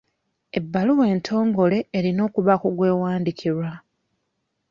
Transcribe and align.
Ebbaluwa 0.57 1.05
entongole 1.13 1.77
erina 1.97 2.21
okubaako 2.27 2.67
gw'ewandiikirwa. 2.77 3.69